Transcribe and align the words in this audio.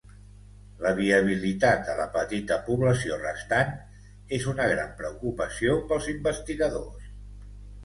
La 0.85 0.93
viabilitat 0.99 1.83
de 1.89 1.97
la 1.99 2.07
petita 2.15 2.57
població 2.71 3.19
restant 3.21 3.77
és 4.39 4.49
una 4.55 4.67
gran 4.73 4.97
preocupació 5.05 5.79
pels 5.93 6.11
investigadors. 6.17 7.17